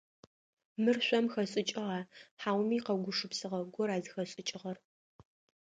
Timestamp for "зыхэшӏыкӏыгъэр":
4.03-4.77